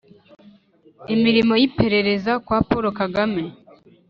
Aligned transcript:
imirimo 1.13 1.53
y'iperereza 1.61 2.31
kwa 2.45 2.59
paul 2.67 2.85
kagame. 2.99 3.43